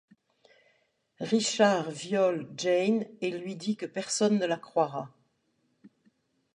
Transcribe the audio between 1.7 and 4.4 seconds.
viole Jane et lui dit que personne